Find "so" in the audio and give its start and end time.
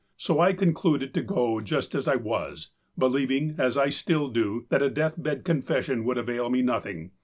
0.17-0.39